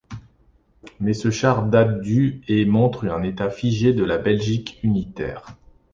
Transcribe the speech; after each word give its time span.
Mais 0.99 1.13
ce 1.13 1.29
char 1.29 1.61
date 1.67 2.01
du 2.01 2.41
et 2.47 2.65
montre 2.65 3.07
un 3.07 3.21
état 3.21 3.51
figé 3.51 3.93
de 3.93 4.03
la 4.03 4.17
Belgique 4.17 4.79
unitaire. 4.81 5.55